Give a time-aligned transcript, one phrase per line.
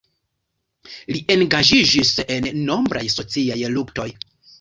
[1.15, 4.09] Li engaĝiĝis en nombraj sociaj luktoj.